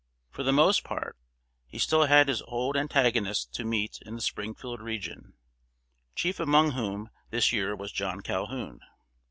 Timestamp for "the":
0.41-0.51, 4.15-4.21